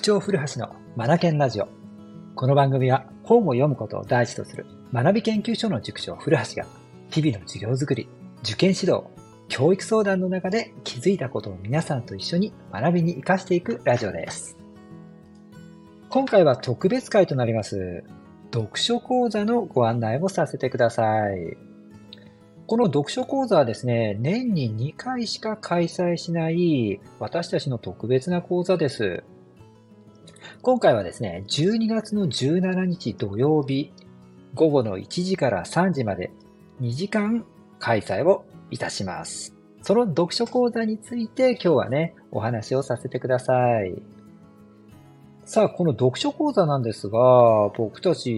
[0.00, 1.68] 長古橋のマナケンラジオ。
[2.34, 6.66] この番組は本を読むことを第一とする学び研究所の塾長古橋が
[7.10, 8.08] 日々の授業づくり、
[8.42, 9.04] 受験指導、
[9.48, 14.56] 教育相談の中で気づいたことを皆さんと一緒に学びに活かしていくラジオです。
[16.08, 18.02] 今回は特別会となります。
[18.54, 21.58] 読書講座のご案内をさせてください。
[22.66, 29.24] この読書講座はですね、年に2回しか開催しない私たちの特別な講座です。
[30.62, 33.94] 今回はですね、12月の17日土曜日、
[34.52, 36.30] 午後の1時から3時まで
[36.82, 37.46] 2時間
[37.78, 39.54] 開催をいたします。
[39.80, 44.02] その読書講座について今日はね、お話をさせてください。
[45.46, 48.30] さあ、この読書講座なんですが、僕たち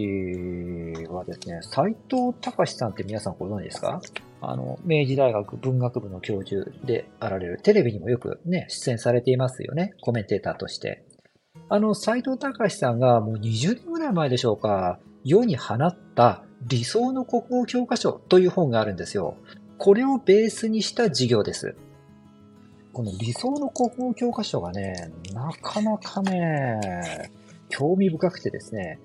[1.10, 4.00] はですね、斎藤隆さんって皆さんご存知ですか？
[4.40, 11.04] あの、明治大学文学部の教授であられる、テレビにもよくね、出演されていますよね、コメンテーターとして。
[11.72, 19.36] あの、斎藤隆さんがもう20年ぐらい前でしょうか、世に放った理想の国語教科書という本があるんですよ。
[19.78, 21.74] これをベースにした授業です。
[22.92, 27.30] この理想の国語教科書がね、なかなかね、
[27.70, 29.00] 興味深くてですね、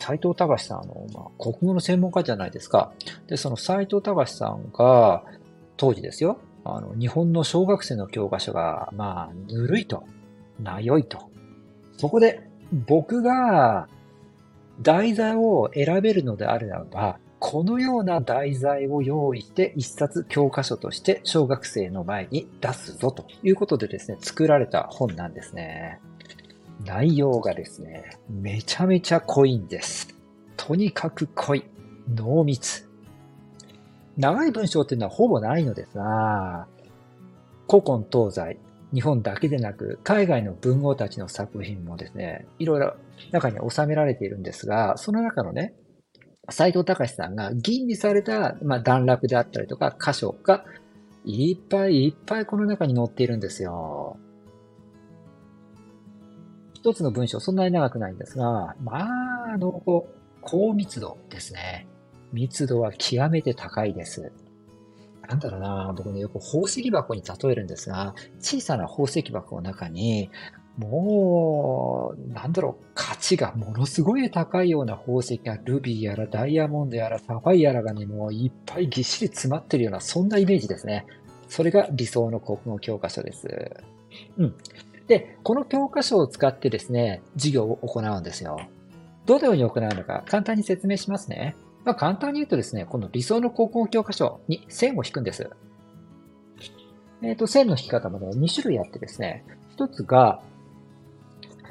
[0.00, 2.94] 斎藤隆さん、あの、まあ、国語の専門家じゃないですか。
[3.26, 5.22] で、その斎藤隆さんが、
[5.76, 10.04] 当時ですよ、あの、日本の小学生の教科書が、まあ、ぬるいと、
[10.58, 11.35] なよいと。
[11.96, 12.48] そこで、
[12.86, 13.88] 僕が、
[14.82, 26.00] 題材を選べるのであるならば、このような題材を用意して一冊教科書として小学生の前に出すぞということでですね、作られた本なんですね。
[26.84, 30.14] 内容がですね、めちゃめちゃ濃いんです。
[30.56, 31.64] とにかく濃い。
[32.14, 32.88] 濃密。
[34.16, 36.66] 長い文章っていうのはほぼないのですが、
[37.68, 38.58] 古今東西、
[38.92, 42.94] 日本だけでなく、海外の文豪たちの作品もですね、いろいろ
[43.32, 45.74] 中に収められているんですが、その中のね、
[46.48, 50.64] 斎藤隆さんが吟味された、まあ、段落であったりとか、箇所が
[51.24, 54.16] いっぱいいっぱいこの中に載っているんですよ。
[56.74, 59.82] 一つの文章、そんなに長くないんですが、まあ、あの、
[60.40, 61.88] 高密度ですね。
[62.32, 64.32] 密度は極めて高いです。
[65.28, 70.30] なんだろうな、僕ね、よく宝石箱に例えるんですが、小さな宝石箱の中に、
[70.78, 81.06] もう、なんだろう、価値がものすごい高いような宝石が、ルビーやらダイヤモンドやらサファイアらがね、もういっぱいぎっしり詰まってるような、そんなイメージですね。
[81.48, 83.48] それが理想の国語教科書です。
[84.36, 84.54] うん。
[85.08, 88.58] で、この教科書を使ってですね、授業を行うんですよ。
[89.24, 91.56] どのように行うのか簡単に説明しますね。
[91.86, 95.48] まあ、簡単に言うとですね、この理想の国語教科書に線を引くんです。
[97.22, 100.42] えっ、ー、と、線の引き方もね、2種類あってですね、一つが、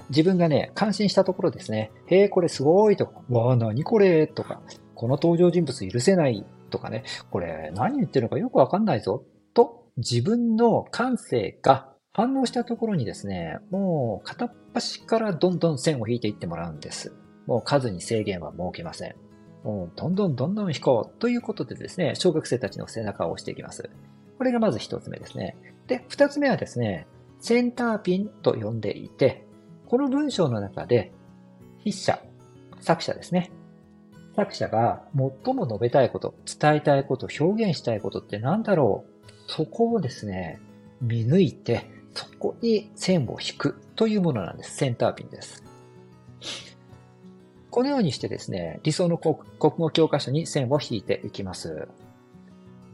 [0.09, 1.91] 自分がね、感心したところですね。
[2.05, 4.61] へえ、これすごいとか、わあ、なにこれとか、
[4.93, 17.13] この登場人物許せないとかね、これ何言ってるのかよくわかんないぞと、自分の感性が反応したところにですね、もう片っ端からどんどん線を引いていってもらうんです。
[17.47, 19.24] もう数に制限は設けません。
[19.65, 23.89] もうどんどんどんどん引こうということでですね、小学生たちの背中を押していきます。
[24.37, 25.57] これがまず一つ目ですね。
[25.87, 27.07] で、二つ目はですね、
[27.39, 29.43] センターピンと呼んでいて、
[29.87, 31.11] この文章の中で、
[31.79, 32.19] 筆者、
[32.79, 33.51] 作者ですね。
[34.35, 40.59] 作者が最も述べたいこと、伝えたいこと、表現したいことって何だろうそこをですね、
[41.01, 44.77] 見抜いて、そこに線を引くというものなんです。
[44.77, 45.64] センターピンです。
[47.75, 51.89] このようにしてですね、理想の国語教科書に線を引いていきます。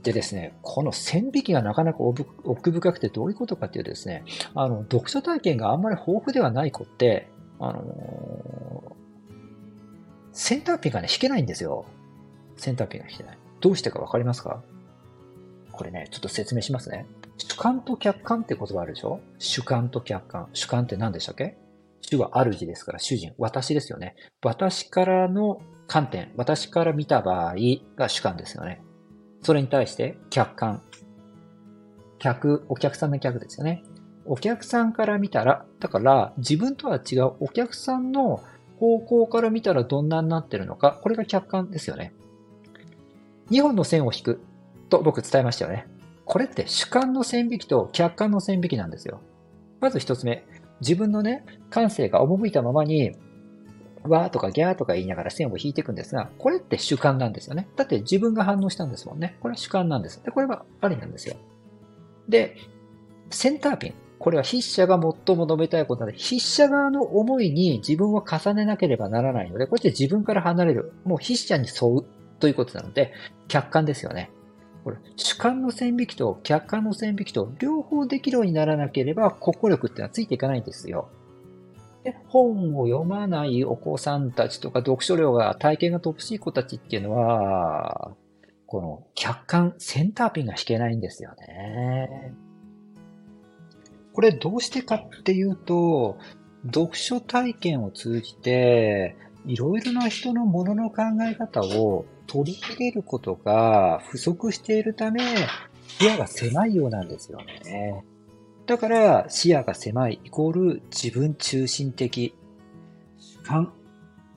[0.02, 4.24] でですね、この線引きがなかなか奥深くてどういうことかっていうとですね、
[4.56, 7.28] あの、読書体験があんまり豊富ではない子って、
[7.60, 8.94] あのー、
[10.34, 11.86] センターピンがね、引けないんですよ。
[12.58, 13.38] センターピンが引けない。
[13.60, 14.64] どうしてかわかりますか？
[15.72, 17.06] これね、ちょっと説明しますね。
[17.38, 19.20] 主観と客観って言葉あるでしょ？
[19.38, 20.50] 主観と客観。
[20.54, 21.56] 主観って何でしたっけ？
[22.02, 23.34] 主は主ですから、主人。
[23.38, 24.16] 私ですよね。
[24.44, 26.32] 私からの観点。
[26.36, 27.56] 私から見た場合
[27.96, 28.82] が主観ですよね。
[29.42, 30.82] それに対して客観。
[32.20, 33.84] 客、お客さんの客ですよね。
[34.26, 38.42] お客さんから見たら、だから自分とは違うお客さんの
[38.78, 42.14] 方向から見たらどんなになってるのか、これが客観ですよね。
[43.50, 44.42] 2本の線を引く
[44.90, 45.88] と僕伝えましたよね。
[46.26, 49.20] これって主観の線引きと客観の線引きなんですよ。
[49.82, 50.46] まず一つ目、
[50.82, 53.14] 自分のね、感性が赴いたままに
[54.04, 57.68] わーとかギャーとか言いながら線を引いていくんですが、これって主観なんですよね。
[57.76, 59.38] だって自分が反応したんですもんね。
[59.42, 60.24] これは主観なんです。
[60.24, 61.36] で、これはありなんですよ。
[62.28, 62.58] で、
[63.30, 63.94] センターピン。
[64.20, 70.94] これは筆者が最も述べたいことなので、筆者側の思いに自分を重ねなければならないので、こうやって自分から離れる。
[71.06, 72.06] もう筆者に沿う
[72.40, 73.14] ということなので、
[73.48, 74.32] 客観ですよね。
[74.84, 81.10] これ、主観の線引きと客観の線引きと両方できるようにならなければ、国語力ってのはついていかないんですよ。
[82.04, 88.16] で本を読まないお子さんたちとか読書量が体験が乏しい子たちっていうのは、
[88.66, 92.34] この客観、センターピンが引けないんですよね。
[94.14, 96.18] これどうしてかっていうと、
[96.66, 99.16] 読書体験を通じて、
[99.46, 105.22] いろいろな人のものの考え方を取り入れることが不足しているため、
[106.00, 108.04] 視野が狭いようなんですよね。
[108.68, 112.34] だから視野が狭いイコール自分中心的
[113.18, 113.74] 主観、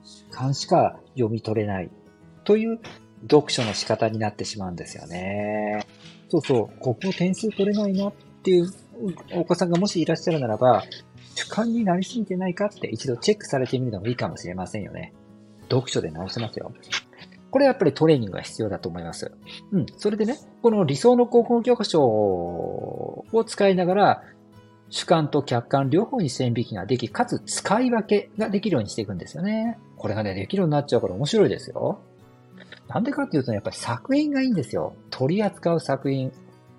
[0.03, 1.89] 主観しか読み取れない
[2.43, 2.79] という
[3.21, 5.85] 読書の仕方になってしまうんですよね。
[6.29, 8.13] そうそう、ここ点数取れないなっ
[8.43, 8.69] ていう
[9.33, 10.83] お子さんがもしいらっしゃるならば、
[11.35, 15.13] 主観になりすぎてないかって一度チェックされてみるのもいいかもしれませんよね。
[15.69, 16.71] 読書で直せますよ。
[17.51, 19.31] これやっぱりトレーニングが必要だと思います。
[19.71, 19.85] うん。
[19.97, 24.23] それでね、この理想の高校教科書を使いながら、
[24.89, 29.77] 主観と客観両方に線引きができ、かつ使い分けができるようにしていくんですよね。
[29.97, 31.99] これがね、できるようになっちゃうから面白いですよ。
[32.87, 34.93] なんでかっていうと、ね、やっぱり作品がいいんですよ。
[35.09, 36.31] 取り扱う作品。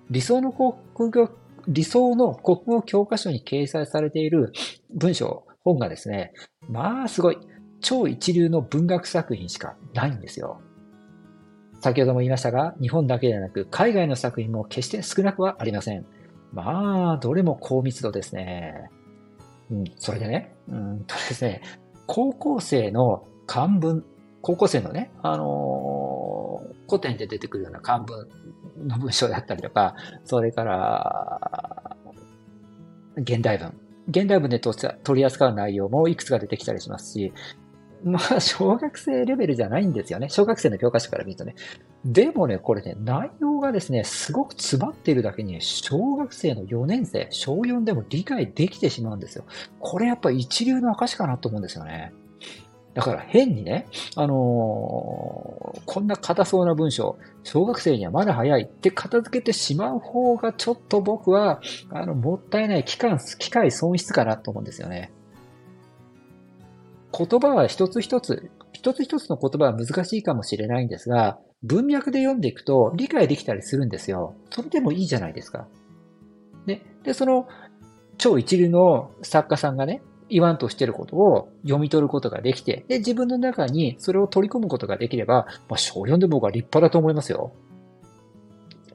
[0.09, 1.29] 理想の国語、
[1.67, 4.53] 理想の国語教科書に掲載されている
[4.93, 6.31] 文章、本がですね、
[6.69, 7.37] まあすごい、
[7.81, 10.61] 超一流の文学作品しかないんですよ。
[11.81, 16.05] 先ほども言いましたが、日本だけではなく、海外の作品も決して少なくはありません。
[16.53, 18.89] まあ、どれも高密度ですね。
[19.69, 21.61] うん、それでね、うんとですね、
[22.07, 24.05] 高校生の漢文、
[24.41, 28.27] 高校生のね、あのー、古典で出てくるような漢文
[28.85, 29.95] の文章だったりとか、
[30.25, 31.97] それから、
[33.17, 33.73] 現代文。
[34.09, 37.33] 現代文で取り扱う内容もいくつか出てきたりしますし、
[38.03, 40.29] まあ、小学生レベルじゃないんですよね。
[40.29, 41.55] 小学生の教科書から見るとね。
[42.05, 49.45] でもね、これね、内容がですね、すごく詰まっているだけに、小学生の4年生、小4でも理解できてしまうんですよ。
[49.79, 52.13] これやっぱ一流の証かなと思うんですよね。
[52.97, 53.85] だから変にね、
[54.15, 61.61] あのー、こんな硬そうな文章、小学生にはまだ早いって片付けてしまう方がちょっと僕は、
[61.91, 65.11] あの、もったいない期間、機会損失かなと思うんですよね。
[67.15, 74.33] 言葉は一つ一つ、一つ一つの言葉は難しいかもしれないんですが、文脈で読んでいくと理解できたりするんですよ。
[74.49, 75.67] それでもいいじゃないですか。
[76.65, 76.81] ね。
[77.03, 77.47] で、その
[78.17, 87.53] 超一流の作家さんがね、言わんとしてることを読み取ることができて、で、自分の中にそれを取り込むことができれば、まあ、小4で僕は立派だと思いますよ。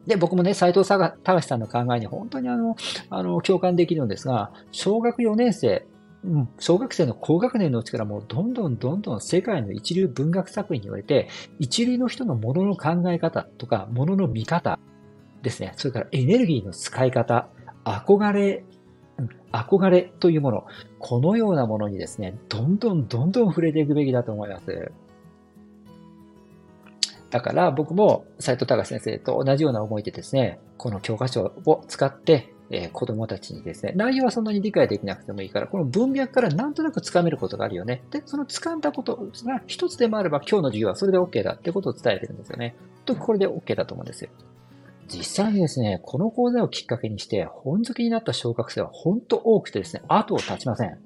[0.06, 2.76] で、僕もね、斎藤隆さんの考えに本当にあの、
[3.08, 5.86] あの、共感できるんですが、小学4年生、
[6.24, 14.78] うん、小学生の高学年のうちからもうどんどんどんどん世界の一流文学作品において、一流の人のものの考え方とか、ものの見方
[15.42, 15.72] ですね。
[15.76, 17.48] それからエネルギーの使い方、
[17.84, 18.64] 憧れ、
[19.52, 20.66] 憧れというもの、
[20.98, 24.92] このようなものにですね、どんどんどんどん触れていくべきだと思います。
[27.30, 38.02] だから僕も斉藤隆先生と同じような思いでですね、この教科書を使ってえー、子供たちにですね、内容はそんなに理解できなくてもいいから、この文脈からなんとなくつかめることがあるよね。
[38.10, 42.74] で、その掴んだことが一つでもあれば今日の授業はそれで OK だってことを伝えてるんですよね。
[43.04, 44.30] とこれで OK だと思うんですよ。
[45.12, 50.98] 実際にですね、この講座をきっかけにして、本好きになった小学生は本当多くてですね、後を絶ちません。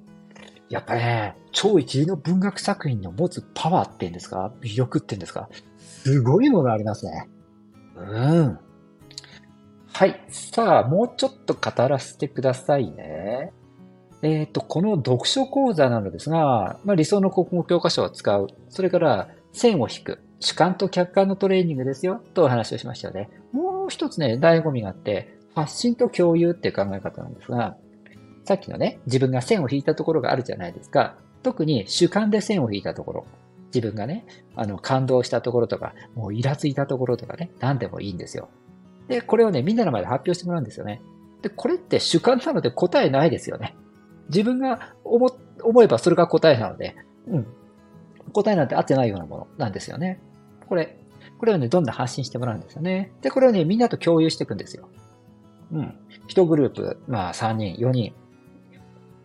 [0.69, 4.51] やっぱね、超一流の文学作品の持つパワーっていうんですか？
[4.61, 5.49] 魅力っていうんですか？
[5.77, 7.27] すごいものありますね。
[7.95, 8.59] うん。
[9.93, 10.23] はい。
[10.29, 13.51] さあ、もうちょっと語らせてくださいね。
[14.21, 18.47] えっ、ー、と、この読書講座なのですが、まあ、理想の国語教科書を使う。
[18.69, 20.19] それから、線を引く。
[20.39, 22.21] 主観と客観のトレーニングですよ。
[22.33, 23.29] とお話をしましたよね。
[23.51, 27.77] もうう一つね、醍醐味があって、発信と共有っていう考え方なんですが、
[28.43, 31.15] さっきのね、自分が線を引いたところがあるじゃないですか。
[31.43, 33.25] 特に主観で線を引いたところ。
[33.73, 34.25] 自分がね、
[34.55, 38.49] あの、感動したところとか、もうイラついたところとかね、何でもいいんですよ。
[39.07, 41.01] で、これをね、みんなの前で発表してもらうんですよね。
[41.41, 43.75] で、これって主観なので答えないですよね。
[44.29, 45.29] 自分が思、
[45.63, 46.95] 思えばそれが答えなので、
[47.27, 47.47] うん。
[48.33, 50.21] 答えなんて合ってないようなものなんですよね。
[50.67, 50.97] これ、
[51.39, 53.11] これをね、どんどん発信してもらうんですよね。
[53.21, 54.89] で、これをね、みんなと共有していくんですよ。
[55.71, 55.93] うん。
[56.27, 58.13] 一グループ、まあ3人、4人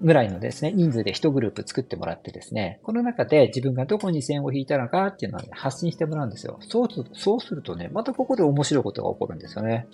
[0.03, 6.59] ぐらいのですね、人数で一グループ作ってもらってですね、この中で自分がどこに線を引いたのかっていうのを、ね、発信してもらうんですよ。
[6.61, 9.87] そうすると、そうするとね、またここで面白いことが起こるんですよね。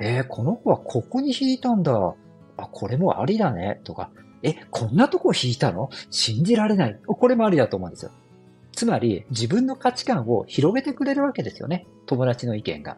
[0.00, 2.14] えー、この子はここに引いたんだ。
[2.56, 4.10] あ、これもありだね、とか、
[4.42, 5.88] え、こんなとこ引いたの？
[6.10, 6.98] 信じられない。
[7.06, 8.10] これもありだと思うんですよ。
[8.72, 11.86] つまり、自分の価値観を広げてくれるわけですよね。
[12.06, 12.96] 友達の意見が。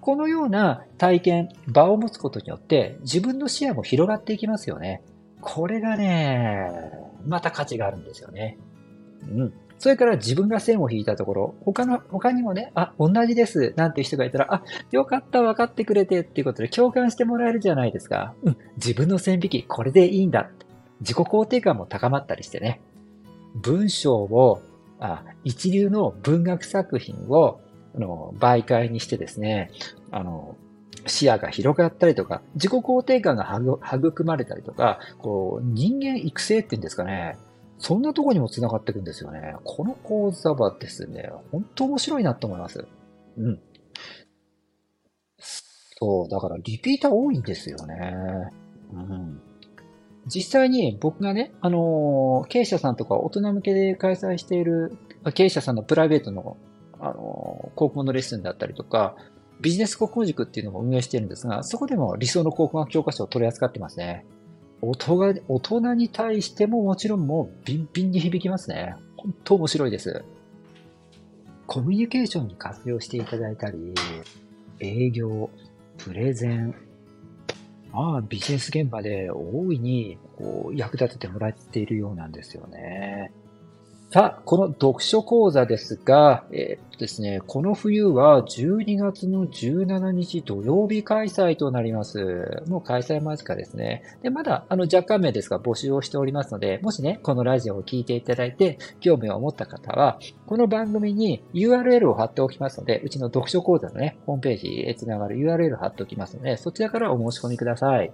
[0.00, 5.02] このような体験、場を持つことによって、自分の視野も広がっていきますよね。
[5.40, 6.70] これがね、
[7.26, 8.58] また価値があるんですよね。
[9.22, 9.54] うん。
[9.78, 18.34] それから自分が線を引いたところ、他の、他にもね、あ、同じです、なんていう人がいたら、あ、よかった、分かってくれてっていうことで共感してもらえるじゃないですか。
[18.44, 20.50] うん、自分の線引き、これでいいんだ。
[21.00, 22.80] 自己肯定感も高まったりしてね。
[23.54, 24.62] 文章を、
[25.00, 27.60] あ一流の文学作品を、
[27.94, 29.70] あの、媒介にしてですね、
[30.10, 30.56] あの、
[31.06, 33.58] 視野が広がったりとか、自己肯定感が
[33.92, 37.36] 育まれたりとか、こう、人間育成っていうんですかね。
[37.78, 39.56] そんなとこにも繋がっていくんですよね。
[39.64, 42.86] この講座はですね、本当面白いなと思います。
[43.36, 43.60] うん。
[45.38, 48.14] そう、だからリピーター多いんですよね。
[48.92, 49.40] うん。
[50.26, 54.96] 実際に僕がね、あの経営者さんとか大人向けで開催している
[55.34, 56.56] 経営者さんのプライベートの、
[57.00, 59.16] あの高校のレッスンだったりとか、
[59.60, 64.26] ビジネス国語塾っていうのも運営してるんですが、そこでも理想の考古学教科書を取り扱ってますね。
[64.80, 68.96] 大人大人に対してももちろんもうビンビンに響きますね。
[69.16, 70.24] 本当面白いです。
[71.66, 73.94] コミュニケーションに活用していただいたり、
[74.80, 75.48] 営業、
[75.98, 76.74] プレゼン、
[77.94, 83.32] まあビジネス現場で大いにこう役立ててもらっているようなんですよね。
[84.10, 92.62] さあ、この読書講座ですが、えー、っとですね、この冬は12月の17日土曜日開催となります。
[92.68, 94.04] もう開催間近ですね。
[94.22, 108.12] で、まだ、あの、若干名ですが募集をしておりますので、もしね、このラジオを聞いていただいて、興味を持った方は、この番組に URL を貼っておきますので、うちの読書講座のね、ホームページへつながる URL を貼っておきますので、そちらからお申し込みください。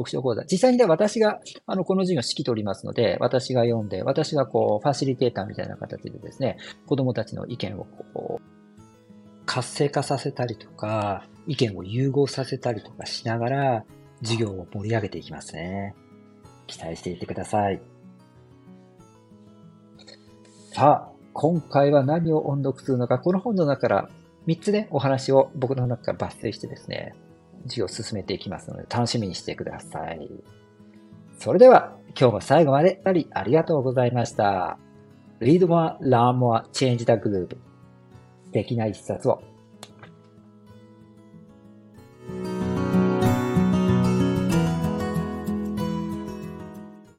[0.00, 0.42] 読書講座。
[0.44, 8.42] 実際にね、私が、あの、この授業を指揮取りますので、私が読んで、私がこう、ファシリテーターみたいな形でですね、子供たちの意見をこう、
[9.46, 13.84] 活性化させたりとか、意見を融合させたりとかしながら、
[14.22, 15.94] 授業を盛り上げていきますね。
[16.66, 17.80] 期待していてください。
[20.72, 24.10] さあ、今回は何を音読するのか、この本の中から
[24.46, 27.14] 3つね、お話を僕の中から抜粋してですね、
[27.64, 30.28] 授業を進めていきますので、楽しみにしてください。
[31.38, 34.78] それでは、今日も最後までありがとうございました。
[35.40, 37.56] Read more, learn more, change the group.
[38.46, 39.42] 素敵な一冊を。